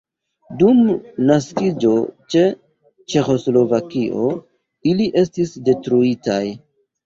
[0.61, 0.79] Dum
[1.31, 1.91] naskiĝo
[2.37, 2.43] de
[3.15, 4.35] Ĉeĥoslovakio
[4.95, 6.45] ili estis detruitaj.